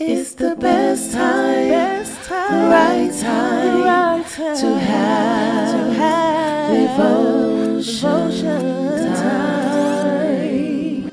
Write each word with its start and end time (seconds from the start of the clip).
It's 0.00 0.34
the 0.34 0.54
best 0.54 1.10
time, 1.12 1.70
best 1.70 2.28
time, 2.28 2.70
right 2.70 3.12
time, 3.20 3.82
right 3.82 4.24
time 4.28 4.56
to 4.56 4.78
have, 4.78 5.72
to 5.72 5.92
have 5.94 6.96
devotion, 6.96 7.82
devotion 7.82 9.14
time. 9.16 11.10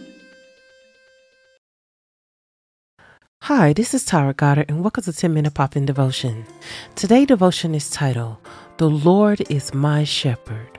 Hi, 3.41 3.73
this 3.73 3.95
is 3.95 4.05
Tara 4.05 4.35
Goddard, 4.35 4.69
and 4.69 4.83
welcome 4.83 5.03
to 5.03 5.13
10 5.13 5.33
Minute 5.33 5.55
Pop 5.55 5.75
In 5.75 5.87
Devotion. 5.87 6.45
Today, 6.93 7.25
devotion 7.25 7.73
is 7.73 7.89
titled, 7.89 8.37
The 8.77 8.87
Lord 8.87 9.41
is 9.49 9.73
My 9.73 10.03
Shepherd. 10.03 10.77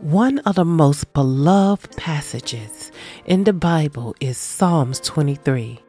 One 0.00 0.40
of 0.40 0.56
the 0.56 0.66
most 0.66 1.14
beloved 1.14 1.96
passages 1.96 2.92
in 3.24 3.44
the 3.44 3.54
Bible 3.54 4.14
is 4.20 4.36
Psalms 4.36 5.00
23. 5.00 5.80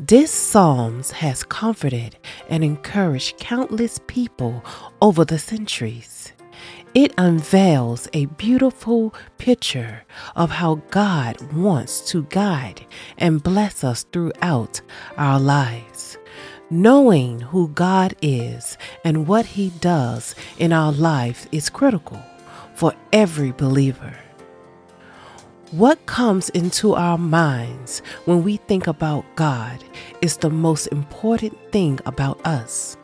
This 0.00 0.30
Psalms 0.30 1.10
has 1.10 1.42
comforted 1.42 2.16
and 2.48 2.62
encouraged 2.62 3.38
countless 3.38 3.98
people 4.06 4.64
over 5.02 5.24
the 5.24 5.40
centuries. 5.40 6.32
It 6.94 7.12
unveils 7.18 8.08
a 8.12 8.26
beautiful 8.26 9.12
picture 9.38 10.04
of 10.36 10.50
how 10.50 10.76
God 10.92 11.52
wants 11.52 12.08
to 12.12 12.22
guide 12.30 12.86
and 13.16 13.42
bless 13.42 13.82
us 13.82 14.04
throughout 14.12 14.80
our 15.16 15.40
lives. 15.40 16.16
Knowing 16.70 17.40
who 17.40 17.66
God 17.66 18.14
is 18.22 18.78
and 19.04 19.26
what 19.26 19.46
He 19.46 19.70
does 19.80 20.36
in 20.58 20.72
our 20.72 20.92
life 20.92 21.48
is 21.50 21.68
critical 21.68 22.22
for 22.72 22.94
every 23.12 23.50
believer. 23.50 24.14
What 25.72 26.06
comes 26.06 26.48
into 26.48 26.94
our 26.94 27.18
minds 27.18 28.00
when 28.24 28.42
we 28.42 28.56
think 28.56 28.86
about 28.86 29.26
God 29.36 29.84
is 30.22 30.38
the 30.38 30.48
most 30.48 30.86
important 30.86 31.58
thing 31.72 32.00
about 32.06 32.40
us. 32.46 32.96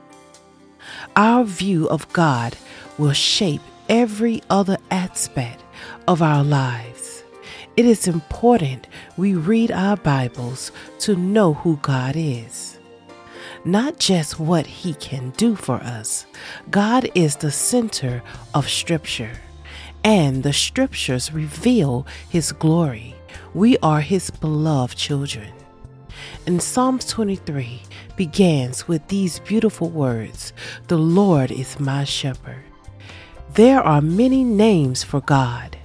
Our 1.14 1.44
view 1.44 1.86
of 1.90 2.10
God 2.14 2.56
will 2.96 3.12
shape 3.12 3.60
every 3.90 4.42
other 4.48 4.78
aspect 4.90 5.62
of 6.08 6.22
our 6.22 6.42
lives. 6.42 7.22
It 7.76 7.84
is 7.84 8.08
important 8.08 8.86
we 9.18 9.34
read 9.34 9.70
our 9.70 9.98
Bibles 9.98 10.72
to 11.00 11.16
know 11.16 11.52
who 11.52 11.76
God 11.82 12.14
is. 12.16 12.78
Not 13.66 13.98
just 13.98 14.40
what 14.40 14.66
He 14.66 14.94
can 14.94 15.30
do 15.36 15.54
for 15.54 15.76
us, 15.76 16.24
God 16.70 17.10
is 17.14 17.36
the 17.36 17.50
center 17.50 18.22
of 18.54 18.70
Scripture 18.70 19.32
and 20.04 20.42
the 20.42 20.52
scriptures 20.52 21.32
reveal 21.32 22.06
his 22.28 22.52
glory. 22.52 23.16
We 23.54 23.78
are 23.78 24.02
his 24.02 24.30
beloved 24.30 24.96
children. 24.96 25.52
And 26.46 26.62
Psalms 26.62 27.06
23 27.06 27.82
begins 28.16 28.86
with 28.86 29.08
these 29.08 29.40
beautiful 29.40 29.88
words 29.88 30.52
The 30.88 30.98
Lord 30.98 31.50
is 31.50 31.80
my 31.80 32.04
shepherd. 32.04 32.62
There 33.54 33.80
are 33.80 34.02
many 34.02 34.44
names 34.44 35.02
for 35.02 35.20
God, 35.22 35.76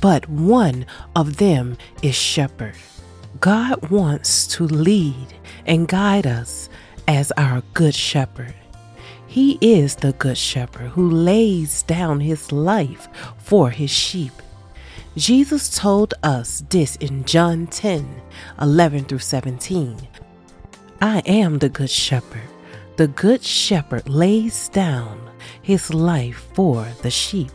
but 0.00 0.28
one 0.28 0.86
of 1.14 1.36
them 1.36 1.76
is 2.02 2.14
shepherd. 2.14 2.76
God 3.40 3.90
wants 3.90 4.46
to 4.48 4.64
lead 4.64 5.34
and 5.66 5.86
guide 5.86 6.26
us 6.26 6.68
as 7.06 7.32
our 7.32 7.62
good 7.74 7.94
shepherd. 7.94 8.54
He 9.28 9.58
is 9.60 9.96
the 9.96 10.12
good 10.14 10.38
shepherd 10.38 10.88
who 10.88 11.08
lays 11.10 11.82
down 11.82 12.20
his 12.20 12.50
life 12.50 13.08
for 13.36 13.70
his 13.70 13.90
sheep. 13.90 14.32
Jesus 15.16 15.76
told 15.76 16.14
us 16.22 16.64
this 16.70 16.96
in 16.96 17.24
John 17.24 17.66
10 17.66 18.22
11 18.60 19.04
through 19.04 19.18
17. 19.18 19.96
I 21.00 21.20
am 21.26 21.58
the 21.58 21.68
good 21.68 21.90
shepherd. 21.90 22.48
The 22.96 23.08
good 23.08 23.44
shepherd 23.44 24.08
lays 24.08 24.68
down 24.70 25.30
his 25.62 25.92
life 25.92 26.48
for 26.54 26.88
the 27.02 27.10
sheep. 27.10 27.52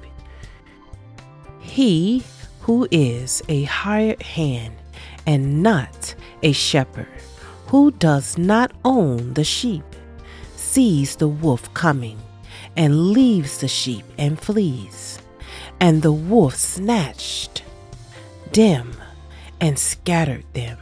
He 1.60 2.24
who 2.62 2.88
is 2.92 3.42
a 3.50 3.64
hired 3.64 4.22
hand 4.22 4.76
and 5.26 5.64
not 5.64 6.16
a 6.44 6.52
shepherd, 6.52 7.08
who 7.68 7.92
does 7.92 8.38
not 8.38 8.72
own 8.86 9.34
the 9.34 9.44
sheep, 9.44 9.84
sees 10.74 11.18
the 11.18 11.28
wolf 11.28 11.72
coming 11.76 12.18
and 12.76 13.12
leaves 13.12 13.60
the 13.60 13.68
sheep 13.68 14.04
and 14.18 14.40
flees. 14.40 15.20
And 15.80 16.02
the 16.02 16.12
wolf 16.12 16.56
snatched 16.56 17.62
them 18.54 18.92
and 19.62 19.78
scattered 19.78 20.46
them. 20.54 20.80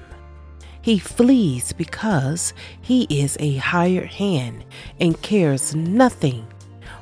He 0.82 0.98
flees 0.98 1.74
because 1.74 2.54
he 2.80 3.04
is 3.10 3.36
a 3.42 3.58
hired 3.58 4.12
hand 4.14 4.64
and 4.98 5.22
cares 5.22 5.76
nothing 5.76 6.48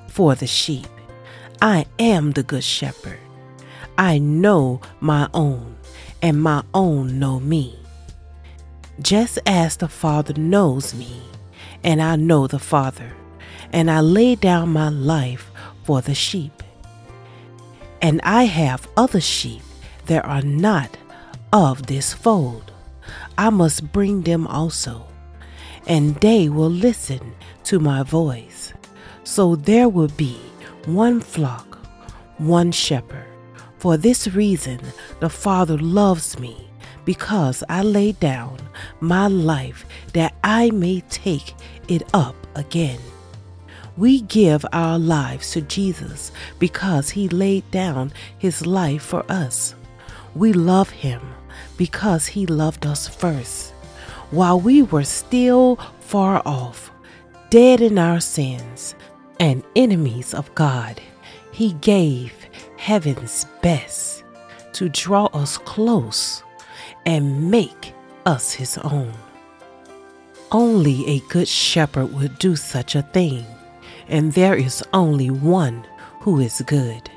for 0.07 0.33
the 0.33 0.47
sheep. 0.47 0.87
I 1.61 1.85
am 1.99 2.31
the 2.31 2.43
good 2.43 2.63
shepherd. 2.63 3.19
I 3.99 4.17
know 4.17 4.81
my 4.99 5.29
own, 5.35 5.77
and 6.23 6.41
my 6.41 6.63
own 6.73 7.19
know 7.19 7.39
me. 7.39 7.77
Just 8.99 9.37
as 9.45 9.77
the 9.77 9.87
Father 9.87 10.33
knows 10.33 10.95
me, 10.95 11.21
and 11.83 12.01
I 12.01 12.15
know 12.15 12.47
the 12.47 12.59
Father, 12.59 13.13
and 13.71 13.89
I 13.89 13.99
lay 14.01 14.35
down 14.35 14.69
my 14.69 14.89
life 14.89 15.51
for 15.83 16.01
the 16.01 16.15
sheep. 16.15 16.63
And 18.01 18.21
I 18.23 18.43
have 18.43 18.87
other 18.95 19.21
sheep 19.21 19.61
that 20.05 20.25
are 20.25 20.41
not 20.41 20.97
of 21.51 21.87
this 21.87 22.13
fold. 22.13 22.71
I 23.37 23.49
must 23.49 23.91
bring 23.91 24.21
them 24.21 24.47
also, 24.47 25.05
and 25.87 26.15
they 26.15 26.49
will 26.49 26.69
listen 26.69 27.35
to 27.65 27.79
my 27.79 28.03
voice. 28.03 28.73
So 29.23 29.55
there 29.55 29.89
will 29.89 30.09
be 30.09 30.37
one 30.85 31.21
flock, 31.21 31.77
one 32.37 32.71
shepherd. 32.71 33.25
For 33.77 33.97
this 33.97 34.27
reason, 34.27 34.79
the 35.19 35.29
Father 35.29 35.77
loves 35.77 36.37
me 36.39 36.68
because 37.09 37.63
I 37.67 37.81
lay 37.81 38.11
down 38.11 38.59
my 38.99 39.25
life 39.25 39.83
that 40.13 40.35
I 40.43 40.69
may 40.69 41.01
take 41.09 41.55
it 41.87 42.03
up 42.13 42.35
again. 42.53 42.99
We 43.97 44.21
give 44.21 44.63
our 44.73 44.99
lives 44.99 45.49
to 45.53 45.61
Jesus 45.61 46.31
because 46.59 47.09
he 47.09 47.27
laid 47.27 47.71
down 47.71 48.11
his 48.37 48.67
life 48.67 49.01
for 49.01 49.25
us. 49.27 49.73
We 50.35 50.53
love 50.53 50.91
him 50.91 51.19
because 51.77 52.27
he 52.27 52.45
loved 52.45 52.85
us 52.85 53.07
first. 53.07 53.71
While 54.29 54.59
we 54.59 54.83
were 54.83 55.03
still 55.03 55.77
far 56.01 56.43
off, 56.45 56.91
dead 57.49 57.81
in 57.81 57.97
our 57.97 58.19
sins, 58.19 58.93
and 59.39 59.63
enemies 59.75 60.35
of 60.35 60.53
God, 60.53 61.01
he 61.51 61.73
gave 61.81 62.33
heaven's 62.77 63.47
best 63.63 64.23
to 64.73 64.89
draw 64.89 65.25
us 65.33 65.57
close 65.57 66.43
and 67.09 67.49
make 67.49 67.95
us 68.27 68.51
his 68.53 68.77
own. 68.77 69.11
Only 70.51 71.07
a 71.07 71.19
good 71.21 71.47
shepherd 71.47 72.13
would 72.13 72.37
do 72.37 72.55
such 72.55 72.95
a 72.95 73.01
thing, 73.01 73.47
and 74.07 74.31
there 74.33 74.53
is 74.53 74.83
only 74.93 75.31
one 75.31 75.87
who 76.19 76.39
is 76.39 76.61
good. 76.67 77.09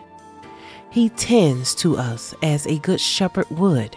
He 0.88 1.10
tends 1.10 1.74
to 1.76 1.98
us 1.98 2.34
as 2.42 2.66
a 2.66 2.78
good 2.78 3.02
shepherd 3.02 3.50
would. 3.50 3.94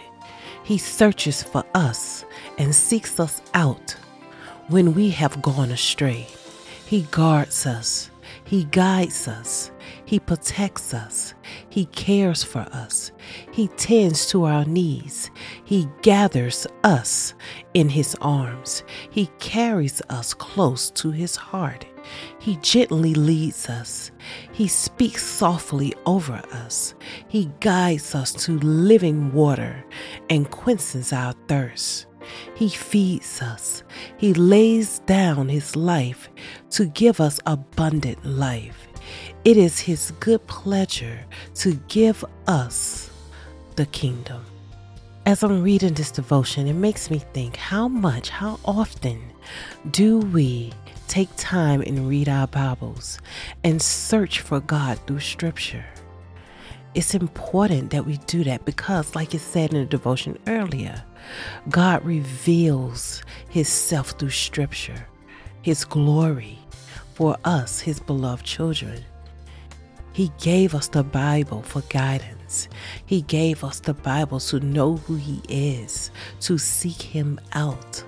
He 0.64 0.76
searches 0.76 1.42
for 1.42 1.64
us 1.74 2.26
and 2.58 2.74
seeks 2.74 3.18
us 3.18 3.40
out 3.54 3.96
when 4.68 4.92
we 4.92 5.08
have 5.10 5.40
gone 5.40 5.70
astray. 5.70 6.26
He 6.84 7.02
guards 7.10 7.64
us 7.64 8.10
he 8.46 8.64
guides 8.64 9.26
us. 9.28 9.70
He 10.06 10.20
protects 10.20 10.94
us. 10.94 11.34
He 11.68 11.86
cares 11.86 12.42
for 12.42 12.60
us. 12.72 13.10
He 13.52 13.68
tends 13.68 14.26
to 14.28 14.44
our 14.44 14.64
needs. 14.64 15.30
He 15.64 15.88
gathers 16.00 16.66
us 16.84 17.34
in 17.74 17.88
His 17.88 18.16
arms. 18.20 18.84
He 19.10 19.26
carries 19.40 20.00
us 20.08 20.32
close 20.32 20.90
to 20.92 21.10
His 21.10 21.34
heart. 21.36 21.84
He 22.38 22.56
gently 22.62 23.14
leads 23.14 23.68
us. 23.68 24.12
He 24.52 24.68
speaks 24.68 25.26
softly 25.26 25.92
over 26.06 26.40
us. 26.52 26.94
He 27.26 27.50
guides 27.58 28.14
us 28.14 28.32
to 28.44 28.60
living 28.60 29.32
water 29.32 29.84
and 30.30 30.48
quenches 30.48 31.12
our 31.12 31.32
thirst. 31.48 32.06
He 32.54 32.68
feeds 32.68 33.42
us. 33.42 33.82
He 34.18 34.34
lays 34.34 35.00
down 35.00 35.48
his 35.48 35.76
life 35.76 36.28
to 36.70 36.86
give 36.86 37.20
us 37.20 37.40
abundant 37.46 38.24
life. 38.24 38.85
It 39.46 39.56
is 39.56 39.78
his 39.78 40.10
good 40.18 40.44
pleasure 40.48 41.20
to 41.54 41.74
give 41.86 42.24
us 42.48 43.12
the 43.76 43.86
kingdom. 43.86 44.44
As 45.24 45.44
I'm 45.44 45.62
reading 45.62 45.94
this 45.94 46.10
devotion, 46.10 46.66
it 46.66 46.72
makes 46.72 47.12
me 47.12 47.20
think 47.32 47.54
how 47.54 47.86
much, 47.86 48.28
how 48.28 48.58
often 48.64 49.22
do 49.92 50.18
we 50.18 50.72
take 51.06 51.28
time 51.36 51.80
and 51.82 52.08
read 52.08 52.28
our 52.28 52.48
Bibles 52.48 53.20
and 53.62 53.80
search 53.80 54.40
for 54.40 54.58
God 54.58 54.98
through 55.06 55.20
Scripture? 55.20 55.84
It's 56.96 57.14
important 57.14 57.90
that 57.92 58.04
we 58.04 58.16
do 58.26 58.42
that 58.42 58.64
because, 58.64 59.14
like 59.14 59.32
it 59.32 59.38
said 59.38 59.72
in 59.72 59.78
the 59.78 59.86
devotion 59.86 60.40
earlier, 60.48 61.04
God 61.68 62.04
reveals 62.04 63.22
Himself 63.48 64.10
through 64.18 64.30
Scripture, 64.30 65.06
His 65.62 65.84
glory 65.84 66.58
for 67.14 67.36
us, 67.44 67.78
His 67.78 68.00
beloved 68.00 68.44
children. 68.44 69.04
He 70.16 70.32
gave 70.40 70.74
us 70.74 70.88
the 70.88 71.04
Bible 71.04 71.60
for 71.60 71.82
guidance. 71.90 72.70
He 73.04 73.20
gave 73.20 73.62
us 73.62 73.80
the 73.80 73.92
Bible 73.92 74.40
to 74.40 74.60
know 74.60 74.96
who 74.96 75.16
He 75.16 75.42
is, 75.46 76.10
to 76.40 76.56
seek 76.56 77.02
Him 77.02 77.38
out. 77.52 78.02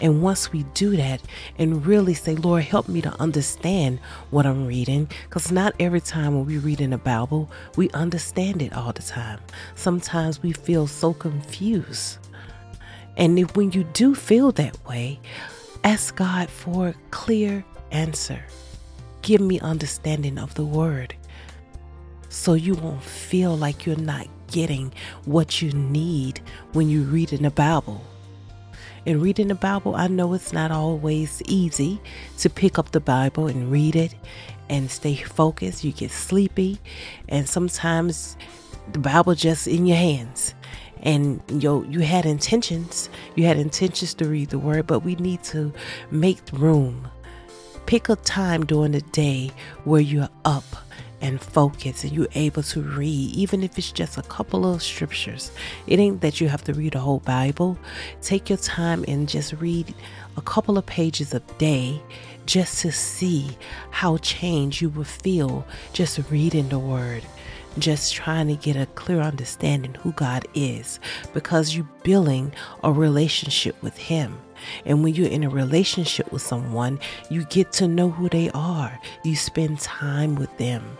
And 0.00 0.20
once 0.20 0.52
we 0.52 0.64
do 0.74 0.98
that 0.98 1.22
and 1.56 1.86
really 1.86 2.12
say, 2.12 2.34
Lord, 2.34 2.62
help 2.62 2.88
me 2.88 3.00
to 3.00 3.20
understand 3.22 4.00
what 4.28 4.44
I'm 4.44 4.66
reading, 4.66 5.08
because 5.22 5.50
not 5.50 5.74
every 5.80 6.02
time 6.02 6.34
when 6.34 6.44
we 6.44 6.58
read 6.58 6.82
in 6.82 6.90
the 6.90 6.98
Bible, 6.98 7.50
we 7.76 7.88
understand 7.92 8.60
it 8.60 8.74
all 8.74 8.92
the 8.92 9.00
time. 9.00 9.40
Sometimes 9.76 10.42
we 10.42 10.52
feel 10.52 10.86
so 10.86 11.14
confused. 11.14 12.18
And 13.16 13.38
if, 13.38 13.56
when 13.56 13.72
you 13.72 13.84
do 13.94 14.14
feel 14.14 14.52
that 14.52 14.76
way, 14.86 15.20
ask 15.84 16.14
God 16.16 16.50
for 16.50 16.88
a 16.88 16.94
clear 17.10 17.64
answer. 17.92 18.44
Give 19.24 19.40
me 19.40 19.58
understanding 19.60 20.36
of 20.36 20.52
the 20.52 20.66
word 20.66 21.14
so 22.28 22.52
you 22.52 22.74
won't 22.74 23.02
feel 23.02 23.56
like 23.56 23.86
you're 23.86 23.96
not 23.96 24.26
getting 24.48 24.92
what 25.24 25.62
you 25.62 25.72
need 25.72 26.42
when 26.74 26.90
you 26.90 27.04
read 27.04 27.32
in 27.32 27.44
the 27.44 27.50
Bible. 27.50 28.04
In 29.06 29.22
reading 29.22 29.48
the 29.48 29.54
Bible, 29.54 29.94
I 29.94 30.08
know 30.08 30.34
it's 30.34 30.52
not 30.52 30.70
always 30.70 31.40
easy 31.46 32.02
to 32.36 32.50
pick 32.50 32.78
up 32.78 32.90
the 32.90 33.00
Bible 33.00 33.46
and 33.46 33.72
read 33.72 33.96
it 33.96 34.14
and 34.68 34.90
stay 34.90 35.14
focused. 35.14 35.84
You 35.84 35.92
get 35.92 36.10
sleepy, 36.10 36.78
and 37.26 37.48
sometimes 37.48 38.36
the 38.92 38.98
Bible 38.98 39.34
just 39.34 39.66
in 39.66 39.86
your 39.86 39.96
hands. 39.96 40.54
And 41.00 41.40
you 41.48 41.86
you 41.88 42.00
had 42.00 42.26
intentions, 42.26 43.08
you 43.36 43.46
had 43.46 43.56
intentions 43.56 44.12
to 44.14 44.26
read 44.26 44.50
the 44.50 44.58
word, 44.58 44.86
but 44.86 44.98
we 45.00 45.14
need 45.14 45.42
to 45.44 45.72
make 46.10 46.40
room. 46.52 47.08
Pick 47.86 48.08
a 48.08 48.16
time 48.16 48.64
during 48.64 48.92
the 48.92 49.00
day 49.00 49.50
where 49.84 50.00
you're 50.00 50.30
up 50.44 50.64
and 51.20 51.40
focus 51.40 52.04
and 52.04 52.12
you're 52.12 52.28
able 52.34 52.62
to 52.62 52.82
read, 52.82 53.30
even 53.34 53.62
if 53.62 53.78
it's 53.78 53.92
just 53.92 54.18
a 54.18 54.22
couple 54.22 54.70
of 54.70 54.82
scriptures. 54.82 55.50
It 55.86 55.98
ain't 55.98 56.20
that 56.20 56.40
you 56.40 56.48
have 56.48 56.64
to 56.64 56.74
read 56.74 56.92
the 56.92 56.98
whole 56.98 57.20
Bible. 57.20 57.78
Take 58.20 58.50
your 58.50 58.58
time 58.58 59.04
and 59.08 59.28
just 59.28 59.54
read 59.54 59.94
a 60.36 60.42
couple 60.42 60.76
of 60.76 60.86
pages 60.86 61.32
a 61.32 61.40
day 61.58 62.00
just 62.46 62.80
to 62.80 62.92
see 62.92 63.56
how 63.90 64.16
changed 64.18 64.80
you 64.80 64.88
will 64.88 65.04
feel 65.04 65.66
just 65.92 66.18
reading 66.30 66.68
the 66.68 66.78
word 66.78 67.22
just 67.78 68.14
trying 68.14 68.46
to 68.48 68.54
get 68.54 68.76
a 68.76 68.86
clear 68.94 69.20
understanding 69.20 69.94
who 69.94 70.12
God 70.12 70.46
is 70.54 71.00
because 71.32 71.74
you're 71.74 71.88
building 72.02 72.52
a 72.82 72.92
relationship 72.92 73.80
with 73.82 73.96
Him. 73.96 74.38
And 74.86 75.02
when 75.02 75.14
you're 75.14 75.28
in 75.28 75.44
a 75.44 75.50
relationship 75.50 76.30
with 76.32 76.42
someone, 76.42 77.00
you 77.30 77.44
get 77.46 77.72
to 77.72 77.88
know 77.88 78.10
who 78.10 78.28
they 78.28 78.50
are. 78.50 78.98
You 79.24 79.36
spend 79.36 79.80
time 79.80 80.36
with 80.36 80.56
them 80.56 80.96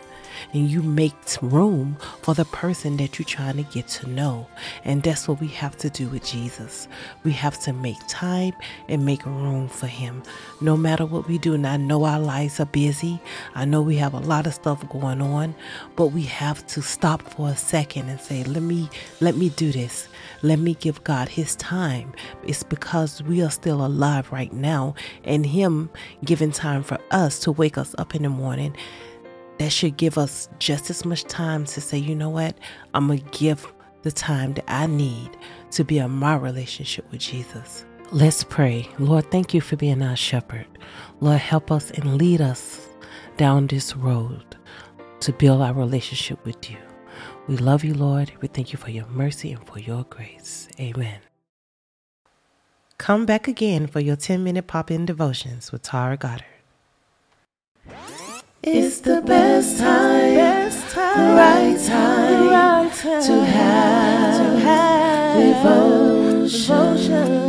and 0.52 0.68
you 0.68 0.82
make 0.82 1.14
room 1.42 1.96
for 2.22 2.34
the 2.34 2.44
person 2.46 2.96
that 2.98 3.18
you're 3.18 3.26
trying 3.26 3.56
to 3.56 3.62
get 3.64 3.88
to 3.88 4.08
know. 4.08 4.46
And 4.84 5.02
that's 5.02 5.28
what 5.28 5.40
we 5.40 5.48
have 5.48 5.76
to 5.78 5.90
do 5.90 6.08
with 6.08 6.24
Jesus. 6.24 6.88
We 7.22 7.32
have 7.32 7.58
to 7.60 7.72
make 7.72 7.96
time 8.08 8.54
and 8.88 9.04
make 9.04 9.24
room 9.24 9.68
for 9.68 9.86
him 9.86 10.22
no 10.60 10.76
matter 10.76 11.06
what 11.06 11.28
we 11.28 11.38
do. 11.38 11.54
And 11.54 11.66
I 11.66 11.76
know 11.76 12.04
our 12.04 12.20
lives 12.20 12.60
are 12.60 12.66
busy. 12.66 13.20
I 13.54 13.64
know 13.64 13.82
we 13.82 13.96
have 13.96 14.14
a 14.14 14.20
lot 14.20 14.46
of 14.46 14.54
stuff 14.54 14.88
going 14.88 15.20
on, 15.20 15.54
but 15.96 16.08
we 16.08 16.22
have 16.22 16.66
to 16.68 16.82
stop 16.82 17.22
for 17.22 17.48
a 17.48 17.56
second 17.56 18.08
and 18.08 18.20
say, 18.20 18.44
let 18.44 18.62
me, 18.62 18.88
let 19.20 19.36
me 19.36 19.50
do 19.50 19.72
this. 19.72 20.08
Let 20.42 20.58
me 20.58 20.74
give 20.74 21.02
God 21.04 21.28
his 21.28 21.56
time. 21.56 22.12
It's 22.46 22.62
because 22.62 23.22
we 23.22 23.42
are 23.42 23.50
still 23.50 23.84
alive 23.84 24.32
right 24.32 24.52
now 24.52 24.94
and 25.24 25.46
him 25.46 25.90
giving 26.24 26.52
time 26.52 26.82
for 26.82 26.98
us 27.10 27.38
to 27.40 27.52
wake 27.52 27.78
us 27.78 27.94
up 27.98 28.14
in 28.14 28.22
the 28.22 28.28
morning 28.28 28.76
that 29.58 29.70
should 29.70 29.96
give 29.96 30.18
us 30.18 30.48
just 30.58 30.90
as 30.90 31.04
much 31.04 31.24
time 31.24 31.64
to 31.66 31.80
say, 31.80 31.98
you 31.98 32.14
know 32.14 32.30
what, 32.30 32.56
I'm 32.92 33.06
going 33.06 33.20
to 33.20 33.38
give 33.38 33.72
the 34.02 34.12
time 34.12 34.54
that 34.54 34.64
I 34.68 34.86
need 34.86 35.30
to 35.72 35.84
be 35.84 35.98
in 35.98 36.10
my 36.10 36.36
relationship 36.36 37.10
with 37.10 37.20
Jesus. 37.20 37.84
Let's 38.12 38.44
pray. 38.44 38.88
Lord, 38.98 39.30
thank 39.30 39.54
you 39.54 39.60
for 39.60 39.76
being 39.76 40.02
our 40.02 40.16
shepherd. 40.16 40.66
Lord, 41.20 41.38
help 41.38 41.72
us 41.72 41.90
and 41.90 42.18
lead 42.18 42.40
us 42.40 42.88
down 43.36 43.66
this 43.66 43.96
road 43.96 44.56
to 45.20 45.32
build 45.32 45.62
our 45.62 45.72
relationship 45.72 46.44
with 46.44 46.70
you. 46.70 46.76
We 47.46 47.56
love 47.56 47.84
you, 47.84 47.94
Lord. 47.94 48.32
We 48.40 48.48
thank 48.48 48.72
you 48.72 48.78
for 48.78 48.90
your 48.90 49.06
mercy 49.06 49.52
and 49.52 49.66
for 49.66 49.78
your 49.78 50.04
grace. 50.04 50.68
Amen. 50.78 51.20
Come 52.98 53.26
back 53.26 53.48
again 53.48 53.86
for 53.86 54.00
your 54.00 54.16
10 54.16 54.44
minute 54.44 54.66
pop 54.66 54.90
in 54.90 55.04
devotions 55.06 55.72
with 55.72 55.82
Tara 55.82 56.16
Goddard. 56.16 56.53
It's 58.66 59.00
the 59.00 59.20
best 59.20 59.78
time, 59.78 60.36
best 60.36 60.88
time, 60.94 61.18
the 61.18 61.34
right 61.36 61.78
time, 61.86 62.48
right 62.48 62.90
time 62.94 63.22
to 63.22 63.44
have, 63.44 64.36
to 64.38 64.58
have 64.60 65.36
devotion. 66.48 67.43